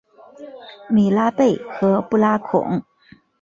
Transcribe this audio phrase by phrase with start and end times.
[0.89, 2.81] 米拉贝和布拉孔。